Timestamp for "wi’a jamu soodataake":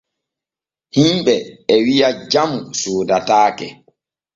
1.85-3.67